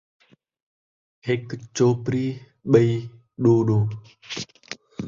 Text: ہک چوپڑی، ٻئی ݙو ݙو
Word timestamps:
ہک 1.25 1.47
چوپڑی، 1.75 2.25
ٻئی 2.71 2.91
ݙو 3.41 3.55
ݙو 3.67 3.77